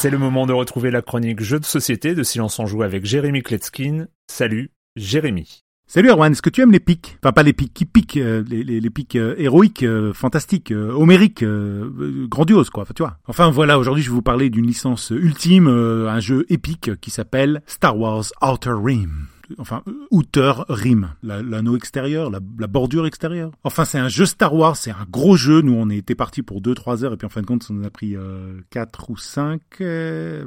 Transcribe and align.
C'est 0.00 0.08
le 0.08 0.16
moment 0.16 0.46
de 0.46 0.54
retrouver 0.54 0.90
la 0.90 1.02
chronique 1.02 1.42
Jeux 1.42 1.60
de 1.60 1.66
société 1.66 2.14
de 2.14 2.22
Silence 2.22 2.58
en 2.58 2.64
Joue 2.64 2.82
avec 2.82 3.04
Jérémy 3.04 3.42
Kletskin. 3.42 4.06
Salut, 4.28 4.70
Jérémy. 4.96 5.62
Salut 5.86 6.08
Erwan, 6.08 6.32
est-ce 6.32 6.40
que 6.40 6.48
tu 6.48 6.62
aimes 6.62 6.72
les 6.72 6.80
pics? 6.80 7.18
Enfin 7.22 7.32
pas 7.32 7.42
les 7.42 7.52
pics 7.52 7.74
qui 7.74 7.84
piquent, 7.84 8.16
euh, 8.16 8.42
les, 8.48 8.80
pics 8.88 9.16
euh, 9.16 9.34
héroïques, 9.36 9.82
euh, 9.82 10.14
fantastiques, 10.14 10.72
homériques, 10.72 11.44
grandioses 11.44 12.70
quoi, 12.70 12.84
enfin, 12.84 12.94
tu 12.96 13.02
vois. 13.02 13.18
Enfin 13.28 13.50
voilà, 13.50 13.78
aujourd'hui 13.78 14.02
je 14.02 14.08
vais 14.08 14.14
vous 14.14 14.22
parler 14.22 14.48
d'une 14.48 14.66
licence 14.66 15.10
ultime, 15.10 15.68
un 15.68 16.20
jeu 16.20 16.46
épique 16.48 16.98
qui 17.02 17.10
s'appelle 17.10 17.60
Star 17.66 17.98
Wars 17.98 18.24
Outer 18.40 18.76
Rim 18.82 19.26
enfin, 19.58 19.82
Outer 20.10 20.52
Rim, 20.68 21.10
l'anneau 21.22 21.76
extérieur, 21.76 22.30
la, 22.30 22.40
bordure 22.40 23.06
extérieure. 23.06 23.52
Enfin, 23.64 23.84
c'est 23.84 23.98
un 23.98 24.08
jeu 24.08 24.26
Star 24.26 24.54
Wars, 24.54 24.76
c'est 24.76 24.90
un 24.90 25.06
gros 25.10 25.36
jeu. 25.36 25.60
Nous, 25.60 25.74
on 25.74 25.88
était 25.90 26.14
parti 26.14 26.42
pour 26.42 26.60
2-3 26.60 27.04
heures 27.04 27.12
et 27.12 27.16
puis 27.16 27.26
en 27.26 27.30
fin 27.30 27.42
de 27.42 27.46
compte, 27.46 27.62
ça 27.62 27.74
nous 27.74 27.84
a 27.84 27.90
pris 27.90 28.16
euh, 28.16 28.60
4 28.70 29.10
ou 29.10 29.16
5, 29.16 29.60
euh, 29.80 30.44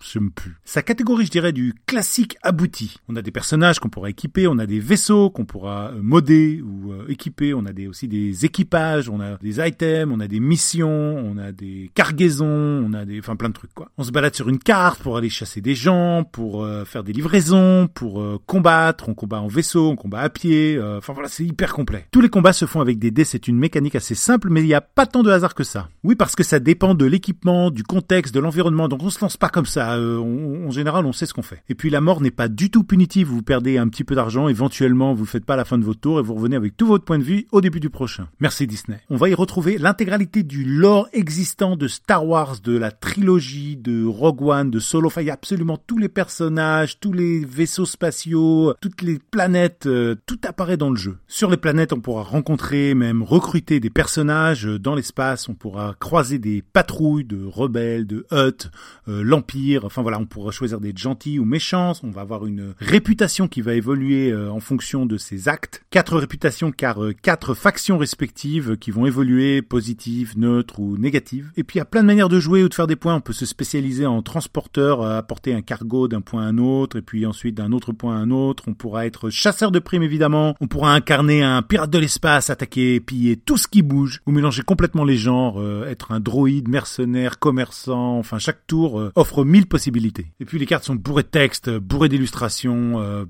je 0.00 0.18
me 0.18 0.30
plus. 0.30 0.56
Sa 0.64 0.82
catégorie, 0.82 1.26
je 1.26 1.30
dirais, 1.30 1.52
du 1.52 1.74
classique 1.86 2.36
abouti. 2.42 2.96
On 3.08 3.16
a 3.16 3.22
des 3.22 3.30
personnages 3.30 3.80
qu'on 3.80 3.88
pourra 3.88 4.10
équiper, 4.10 4.46
on 4.46 4.58
a 4.58 4.66
des 4.66 4.80
vaisseaux 4.80 5.30
qu'on 5.30 5.44
pourra 5.44 5.90
euh, 5.90 6.02
modder 6.02 6.62
ou 6.62 6.92
euh, 6.92 7.06
équiper, 7.08 7.54
on 7.54 7.66
a 7.66 7.72
des, 7.72 7.86
aussi 7.86 8.08
des 8.08 8.44
équipages, 8.44 9.08
on 9.08 9.20
a 9.20 9.36
des 9.38 9.66
items, 9.66 10.12
on 10.12 10.20
a 10.20 10.28
des 10.28 10.40
missions, 10.40 10.88
on 10.88 11.36
a 11.38 11.52
des 11.52 11.90
cargaisons, 11.94 12.46
on 12.46 12.92
a 12.92 13.04
des, 13.04 13.18
enfin 13.18 13.36
plein 13.36 13.48
de 13.48 13.54
trucs 13.54 13.74
quoi. 13.74 13.90
On 13.98 14.04
se 14.04 14.12
balade 14.12 14.34
sur 14.34 14.48
une 14.48 14.58
carte 14.58 15.02
pour 15.02 15.16
aller 15.16 15.30
chasser 15.30 15.60
des 15.60 15.74
gens, 15.74 16.24
pour 16.24 16.64
euh, 16.64 16.84
faire 16.84 17.04
des 17.04 17.12
livraisons, 17.12 17.88
pour 17.92 18.37
combattre, 18.46 19.08
on 19.08 19.14
combat 19.14 19.40
en 19.40 19.48
vaisseau, 19.48 19.90
on 19.90 19.96
combat 19.96 20.20
à 20.20 20.28
pied, 20.28 20.76
euh, 20.76 20.98
enfin 20.98 21.12
voilà, 21.12 21.28
c'est 21.28 21.44
hyper 21.44 21.72
complet. 21.72 22.06
Tous 22.10 22.20
les 22.20 22.28
combats 22.28 22.52
se 22.52 22.66
font 22.66 22.80
avec 22.80 22.98
des 22.98 23.10
dés, 23.10 23.24
c'est 23.24 23.48
une 23.48 23.58
mécanique 23.58 23.94
assez 23.94 24.14
simple, 24.14 24.48
mais 24.50 24.60
il 24.62 24.66
n'y 24.66 24.74
a 24.74 24.80
pas 24.80 25.06
tant 25.06 25.22
de 25.22 25.30
hasard 25.30 25.54
que 25.54 25.64
ça. 25.64 25.88
Oui, 26.04 26.14
parce 26.14 26.36
que 26.36 26.42
ça 26.42 26.58
dépend 26.58 26.94
de 26.94 27.04
l'équipement, 27.04 27.70
du 27.70 27.82
contexte, 27.82 28.34
de 28.34 28.40
l'environnement, 28.40 28.88
donc 28.88 29.02
on 29.02 29.10
se 29.10 29.20
lance 29.20 29.36
pas 29.36 29.48
comme 29.48 29.66
ça, 29.66 29.94
euh, 29.94 30.18
en 30.18 30.70
général 30.70 31.06
on 31.06 31.12
sait 31.12 31.26
ce 31.26 31.34
qu'on 31.34 31.42
fait. 31.42 31.62
Et 31.68 31.74
puis 31.74 31.90
la 31.90 32.00
mort 32.00 32.20
n'est 32.20 32.30
pas 32.30 32.48
du 32.48 32.70
tout 32.70 32.84
punitive, 32.84 33.28
vous 33.28 33.42
perdez 33.42 33.78
un 33.78 33.88
petit 33.88 34.04
peu 34.04 34.14
d'argent, 34.14 34.48
éventuellement 34.48 35.14
vous 35.14 35.26
faites 35.26 35.44
pas 35.44 35.56
la 35.56 35.64
fin 35.64 35.78
de 35.78 35.84
votre 35.84 36.00
tour 36.00 36.20
et 36.20 36.22
vous 36.22 36.34
revenez 36.34 36.56
avec 36.56 36.76
tout 36.76 36.86
votre 36.86 37.04
point 37.04 37.18
de 37.18 37.24
vue 37.24 37.46
au 37.52 37.60
début 37.60 37.80
du 37.80 37.90
prochain. 37.90 38.28
Merci 38.40 38.66
Disney. 38.66 39.00
On 39.10 39.16
va 39.16 39.28
y 39.28 39.34
retrouver 39.34 39.78
l'intégralité 39.78 40.42
du 40.42 40.64
lore 40.64 41.08
existant 41.12 41.76
de 41.76 41.88
Star 41.88 42.26
Wars, 42.26 42.60
de 42.62 42.76
la 42.76 42.90
trilogie, 42.90 43.76
de 43.76 44.04
Rogue 44.04 44.42
One, 44.42 44.70
de 44.70 44.78
Solo, 44.78 45.08
enfin 45.08 45.22
il 45.22 45.26
y 45.26 45.30
a 45.30 45.34
absolument 45.34 45.76
tous 45.76 45.98
les 45.98 46.08
personnages, 46.08 47.00
tous 47.00 47.12
les 47.12 47.44
vaisseaux 47.44 47.86
spatiaux, 47.86 48.08
toutes 48.80 49.02
les 49.02 49.18
planètes, 49.18 49.86
euh, 49.86 50.14
tout 50.26 50.38
apparaît 50.44 50.76
dans 50.76 50.90
le 50.90 50.96
jeu. 50.96 51.18
Sur 51.26 51.50
les 51.50 51.56
planètes, 51.56 51.92
on 51.92 52.00
pourra 52.00 52.22
rencontrer, 52.22 52.94
même 52.94 53.22
recruter 53.22 53.80
des 53.80 53.90
personnages. 53.90 54.66
Euh, 54.66 54.78
dans 54.78 54.94
l'espace, 54.94 55.48
on 55.48 55.54
pourra 55.54 55.94
croiser 55.98 56.38
des 56.38 56.62
patrouilles 56.62 57.24
de 57.24 57.44
rebelles, 57.44 58.06
de 58.06 58.26
Hutt, 58.30 58.70
euh, 59.08 59.22
l'Empire. 59.22 59.84
Enfin 59.84 60.02
voilà, 60.02 60.18
on 60.18 60.26
pourra 60.26 60.50
choisir 60.50 60.80
d'être 60.80 60.98
gentil 60.98 61.38
ou 61.38 61.44
méchant. 61.44 61.92
On 62.02 62.10
va 62.10 62.22
avoir 62.22 62.46
une 62.46 62.74
réputation 62.78 63.48
qui 63.48 63.60
va 63.60 63.74
évoluer 63.74 64.34
en 64.34 64.60
fonction 64.60 65.06
de 65.06 65.16
ses 65.16 65.48
actes. 65.48 65.82
Quatre 65.90 66.16
réputations 66.16 66.72
car 66.72 66.98
quatre 67.22 67.54
factions 67.54 67.98
respectives 67.98 68.76
qui 68.76 68.90
vont 68.90 69.06
évoluer 69.06 69.62
positives, 69.62 70.38
neutres 70.38 70.80
ou 70.80 70.96
négatives. 70.98 71.50
Et 71.56 71.64
puis 71.64 71.76
il 71.76 71.78
y 71.78 71.82
a 71.82 71.86
plein 71.86 72.02
de 72.02 72.06
manières 72.06 72.28
de 72.28 72.40
jouer 72.40 72.62
ou 72.62 72.68
de 72.68 72.74
faire 72.74 72.86
des 72.86 72.96
points. 72.96 73.16
On 73.16 73.20
peut 73.20 73.32
se 73.32 73.46
spécialiser 73.46 74.06
en 74.06 74.22
transporteur, 74.22 75.02
apporter 75.02 75.54
un 75.54 75.62
cargo 75.62 76.08
d'un 76.08 76.20
point 76.20 76.42
à 76.42 76.46
un 76.46 76.58
autre, 76.58 76.98
et 76.98 77.02
puis 77.02 77.26
ensuite 77.26 77.54
d'un 77.54 77.72
autre 77.72 77.92
point 77.92 78.17
un 78.18 78.30
autre, 78.30 78.64
on 78.66 78.74
pourra 78.74 79.06
être 79.06 79.30
chasseur 79.30 79.70
de 79.70 79.78
primes 79.78 80.02
évidemment, 80.02 80.54
on 80.60 80.66
pourra 80.66 80.94
incarner 80.94 81.42
un 81.42 81.62
pirate 81.62 81.90
de 81.90 81.98
l'espace, 81.98 82.50
attaquer, 82.50 83.00
piller 83.00 83.36
tout 83.36 83.56
ce 83.56 83.68
qui 83.68 83.82
bouge, 83.82 84.20
ou 84.26 84.32
mélanger 84.32 84.62
complètement 84.62 85.04
les 85.04 85.16
genres, 85.16 85.60
euh, 85.60 85.88
être 85.88 86.12
un 86.12 86.20
droïde, 86.20 86.68
mercenaire, 86.68 87.38
commerçant, 87.38 88.18
enfin 88.18 88.38
chaque 88.38 88.66
tour 88.66 89.00
euh, 89.00 89.12
offre 89.16 89.44
mille 89.44 89.66
possibilités. 89.66 90.26
Et 90.40 90.44
puis 90.44 90.58
les 90.58 90.66
cartes 90.66 90.84
sont 90.84 90.94
bourrées 90.94 91.22
de 91.22 91.28
textes, 91.28 91.70
bourrées 91.70 92.08
d'illustrations, 92.08 93.00
euh, 93.00 93.24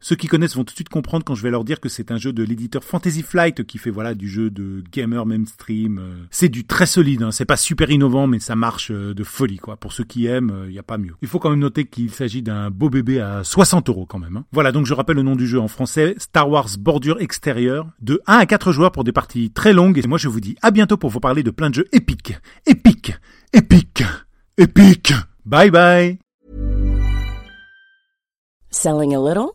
ceux 0.00 0.16
qui 0.16 0.28
connaissent 0.28 0.54
vont 0.54 0.64
tout 0.64 0.72
de 0.72 0.76
suite 0.76 0.88
comprendre 0.88 1.24
quand 1.24 1.34
je 1.34 1.42
vais 1.42 1.50
leur 1.50 1.64
dire 1.64 1.80
que 1.80 1.88
c'est 1.88 2.10
un 2.10 2.18
jeu 2.18 2.32
de 2.32 2.42
l'éditeur 2.44 2.84
Fantasy 2.84 3.22
Flight 3.22 3.64
qui 3.64 3.78
fait 3.78 3.90
voilà 3.90 4.14
du 4.14 4.28
jeu 4.28 4.50
de 4.50 4.82
gamer 4.92 5.26
mainstream. 5.26 5.98
Euh. 5.98 6.24
C'est 6.30 6.48
du 6.48 6.64
très 6.64 6.86
solide, 6.86 7.22
hein. 7.22 7.30
c'est 7.32 7.44
pas 7.44 7.56
super 7.56 7.90
innovant 7.90 8.26
mais 8.26 8.38
ça 8.38 8.54
marche 8.54 8.90
euh, 8.90 9.14
de 9.14 9.24
folie 9.24 9.58
quoi. 9.58 9.76
Pour 9.76 9.92
ceux 9.92 10.04
qui 10.04 10.26
aiment, 10.26 10.52
il 10.66 10.70
euh, 10.70 10.72
y 10.72 10.78
a 10.78 10.84
pas 10.84 10.98
mieux. 10.98 11.14
Il 11.22 11.28
faut 11.28 11.38
quand 11.38 11.50
même 11.50 11.58
noter 11.58 11.84
qu'il 11.84 12.10
s'agit 12.10 12.42
d'un 12.42 12.70
beau 12.70 12.90
bébé 12.90 13.20
à 13.20 13.42
60 13.42 13.88
euros 13.88 14.06
quand 14.06 14.18
même. 14.18 14.36
Hein. 14.36 14.44
Voilà 14.52 14.72
donc 14.72 14.86
je 14.86 14.94
rappelle 14.94 15.16
le 15.16 15.22
nom 15.22 15.36
du 15.36 15.46
jeu 15.46 15.60
en 15.60 15.68
français, 15.68 16.14
Star 16.18 16.48
Wars 16.48 16.68
Bordure 16.78 17.20
Extérieure, 17.20 17.88
de 18.00 18.20
1 18.26 18.38
à 18.38 18.46
4 18.46 18.72
joueurs 18.72 18.92
pour 18.92 19.04
des 19.04 19.12
parties 19.12 19.50
très 19.50 19.72
longues. 19.72 19.98
Et 19.98 20.06
moi 20.06 20.18
je 20.18 20.28
vous 20.28 20.40
dis 20.40 20.56
à 20.62 20.70
bientôt 20.70 20.96
pour 20.96 21.10
vous 21.10 21.20
parler 21.20 21.42
de 21.42 21.50
plein 21.50 21.70
de 21.70 21.74
jeux 21.74 21.88
épiques, 21.92 22.34
épiques, 22.66 23.14
épiques, 23.52 24.04
épiques. 24.56 25.14
Bye 25.44 25.70
bye. 25.70 26.18
Selling 28.70 29.14
a 29.14 29.18
little? 29.18 29.54